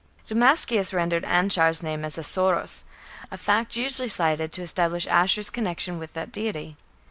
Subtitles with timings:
[0.25, 2.85] Damascius rendered Anshar's name as "Assōros",
[3.29, 6.75] a fact usually cited to establish Ashur's connection with that deity.